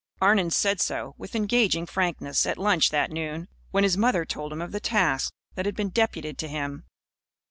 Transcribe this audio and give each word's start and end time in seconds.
Arnon 0.19 0.49
said 0.49 0.81
so, 0.81 1.13
with 1.19 1.35
engaging 1.35 1.85
frankness, 1.85 2.47
at 2.47 2.57
lunch 2.57 2.89
that 2.89 3.11
noon, 3.11 3.47
when 3.69 3.83
his 3.83 3.97
mother 3.97 4.25
told 4.25 4.51
him 4.51 4.59
of 4.59 4.71
the 4.71 4.79
task 4.79 5.31
that 5.53 5.67
had 5.67 5.75
been 5.75 5.89
deputed 5.91 6.39
to 6.39 6.47
him. 6.47 6.85